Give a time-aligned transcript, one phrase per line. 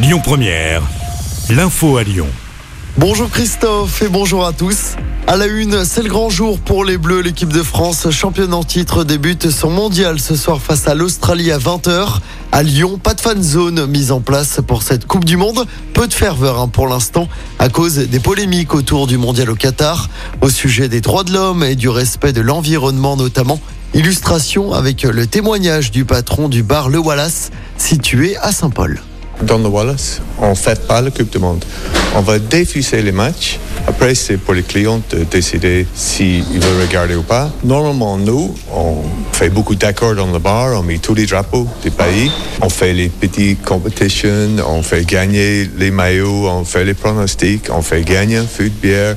[0.00, 0.82] Lyon Première,
[1.50, 2.28] l'info à Lyon.
[2.98, 4.94] Bonjour Christophe et bonjour à tous.
[5.26, 7.20] À la une, c'est le grand jour pour les Bleus.
[7.20, 11.58] L'équipe de France, championne en titre, débute son mondial ce soir face à l'Australie à
[11.58, 12.20] 20h.
[12.52, 15.66] À Lyon, pas de fan zone mise en place pour cette Coupe du Monde.
[15.94, 17.26] Peu de ferveur hein, pour l'instant
[17.58, 20.08] à cause des polémiques autour du mondial au Qatar,
[20.40, 23.60] au sujet des droits de l'homme et du respect de l'environnement notamment.
[23.94, 29.00] Illustration avec le témoignage du patron du bar Le Wallace, situé à Saint-Paul.
[29.42, 31.64] Dans le Wallace, on ne fait pas la Coupe du Monde.
[32.16, 33.58] On va diffuser les matchs.
[33.86, 37.48] Après, c'est pour les clients de décider s'ils veulent regarder ou pas.
[37.62, 38.96] Normalement, nous, on
[39.32, 40.78] fait beaucoup d'accords dans le bar.
[40.78, 42.32] On met tous les drapeaux des pays.
[42.60, 44.56] On fait les petites compétitions.
[44.66, 46.48] On fait gagner les maillots.
[46.48, 47.68] On fait les pronostics.
[47.70, 49.16] On fait gagner food, bière.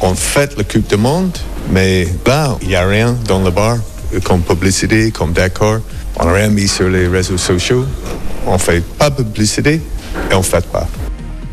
[0.00, 1.36] On fait la Coupe du Monde.
[1.72, 3.78] Mais là, il n'y a rien dans le bar
[4.22, 5.80] comme publicité, comme d'accord.
[6.18, 7.84] On n'a rien mis sur les réseaux sociaux.
[8.46, 9.80] On fait pas publicité
[10.30, 10.86] et on fait pas.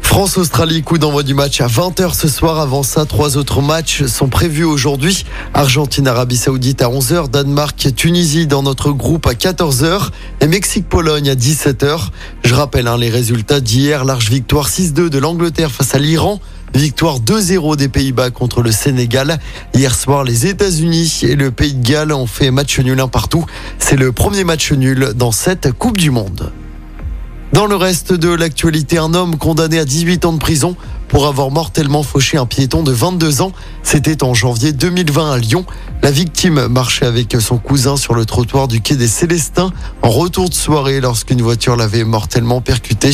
[0.03, 2.59] France-Australie, coup d'envoi du match à 20h ce soir.
[2.59, 5.25] Avant ça, trois autres matchs sont prévus aujourd'hui.
[5.55, 10.09] Argentine-Arabie Saoudite à 11h, Danemark-Tunisie dans notre groupe à 14h
[10.41, 12.09] et Mexique-Pologne à 17h.
[12.43, 16.39] Je rappelle hein, les résultats d'hier, large victoire 6-2 de l'Angleterre face à l'Iran.
[16.75, 19.39] Victoire 2-0 des Pays-Bas contre le Sénégal.
[19.73, 23.47] Hier soir, les États-Unis et le Pays de Galles ont fait match nul un partout.
[23.79, 26.51] C'est le premier match nul dans cette Coupe du Monde.
[27.53, 30.75] Dans le reste de l'actualité, un homme condamné à 18 ans de prison
[31.07, 33.51] pour avoir mortellement fauché un piéton de 22 ans.
[33.83, 35.63] C'était en janvier 2020 à Lyon.
[36.01, 40.49] La victime marchait avec son cousin sur le trottoir du quai des Célestins en retour
[40.49, 43.11] de soirée lorsqu'une voiture l'avait mortellement percuté.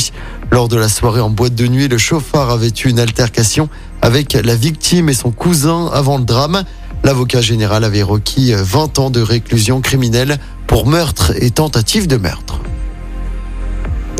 [0.51, 3.67] Lors de la soirée en boîte de nuit, le chauffeur avait eu une altercation
[4.01, 6.63] avec la victime et son cousin avant le drame.
[7.03, 12.58] L'avocat général avait requis 20 ans de réclusion criminelle pour meurtre et tentative de meurtre.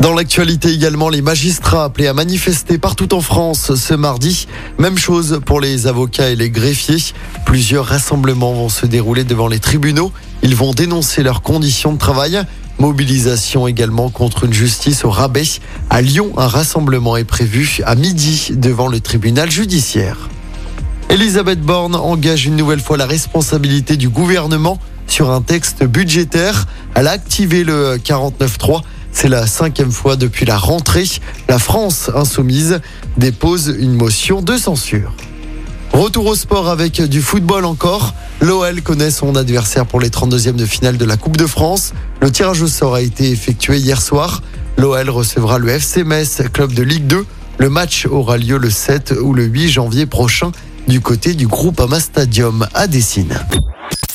[0.00, 4.46] Dans l'actualité également, les magistrats appelés à manifester partout en France ce mardi.
[4.78, 7.12] Même chose pour les avocats et les greffiers.
[7.44, 10.10] Plusieurs rassemblements vont se dérouler devant les tribunaux.
[10.42, 12.40] Ils vont dénoncer leurs conditions de travail.
[12.78, 15.44] Mobilisation également contre une justice au rabais.
[15.90, 20.30] À Lyon, un rassemblement est prévu à midi devant le tribunal judiciaire.
[21.10, 26.66] Elisabeth Borne engage une nouvelle fois la responsabilité du gouvernement sur un texte budgétaire.
[26.94, 28.80] Elle a activé le 49.3.
[29.20, 31.04] C'est la cinquième fois depuis la rentrée.
[31.46, 32.80] La France insoumise
[33.18, 35.12] dépose une motion de censure.
[35.92, 38.14] Retour au sport avec du football encore.
[38.40, 41.92] L'OL connaît son adversaire pour les 32e de finale de la Coupe de France.
[42.22, 44.40] Le tirage au sort a été effectué hier soir.
[44.78, 47.26] L'OL recevra le FC Metz, club de Ligue 2.
[47.58, 50.50] Le match aura lieu le 7 ou le 8 janvier prochain
[50.88, 53.38] du côté du groupe Ama Stadium à Dessine.